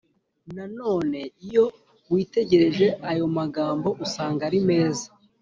Nanone 0.55 1.19
iyo 1.45 1.65
witegereje 2.11 2.87
ayo 3.09 3.25
magambo 3.37 3.89
usanga 4.05 4.41
ari 4.49 4.59
meza 4.69 5.07